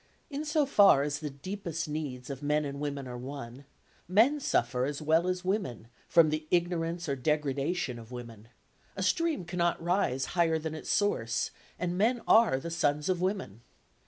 In 0.31 0.43
so 0.45 0.65
far 0.65 1.03
as 1.03 1.19
the 1.19 1.29
deepest 1.29 1.87
needs 1.87 2.31
of 2.31 2.41
men 2.41 2.65
and 2.65 2.79
women 2.79 3.07
are 3.07 3.19
one, 3.19 3.65
men 4.07 4.39
suffer 4.39 4.85
as 4.85 4.99
well 4.99 5.27
as 5.27 5.45
women 5.45 5.89
from 6.07 6.31
the 6.31 6.47
ignorance 6.49 7.07
or 7.07 7.15
degradation 7.15 7.99
of 7.99 8.11
women; 8.11 8.47
a 8.95 9.03
stream 9.03 9.45
cannot 9.45 9.79
rise 9.79 10.25
higher 10.33 10.57
than 10.57 10.73
its 10.73 10.89
source, 10.89 11.51
and 11.77 11.99
men 11.99 12.23
are 12.27 12.59
the 12.59 12.71
sons 12.71 13.09
of 13.09 13.21
women. 13.21 13.61